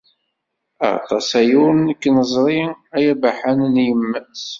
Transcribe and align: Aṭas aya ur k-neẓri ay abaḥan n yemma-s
Aṭas 0.93 1.27
aya 1.39 1.55
ur 1.65 1.75
k-neẓri 2.01 2.61
ay 2.95 3.05
abaḥan 3.13 3.59
n 3.73 3.75
yemma-s 3.85 4.45